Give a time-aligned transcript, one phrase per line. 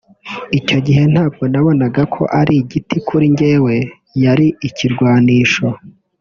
[0.59, 3.75] Icyo gihe ntabwo nabonaga ko ari igiti kuri njyewe
[4.23, 5.67] yari ikirwanisho